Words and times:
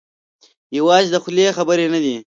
یوازې 0.77 1.09
د 1.11 1.15
خولې 1.23 1.55
خبرې 1.57 1.85
نه 1.93 1.99
دي. 2.03 2.15